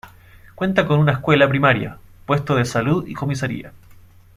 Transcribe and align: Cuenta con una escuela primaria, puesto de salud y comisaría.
Cuenta 0.55 0.87
con 0.87 0.97
una 0.99 1.11
escuela 1.11 1.47
primaria, 1.47 1.95
puesto 2.25 2.55
de 2.55 2.65
salud 2.65 3.05
y 3.05 3.13
comisaría. 3.13 3.71